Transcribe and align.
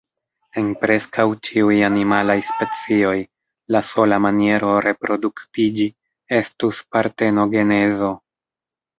En 0.59 0.69
preskaŭ 0.83 1.23
ĉiuj 1.47 1.73
animalaj 1.89 2.35
specioj, 2.47 3.11
la 3.75 3.81
sola 3.89 4.17
maniero 4.23 4.71
reproduktiĝi 4.85 5.87
estus 6.39 6.81
partenogenezo! 6.97 8.09